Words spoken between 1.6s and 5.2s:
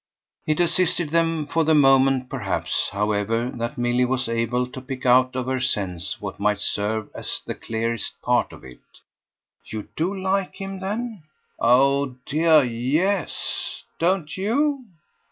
the moment perhaps, however, that Milly was able to pick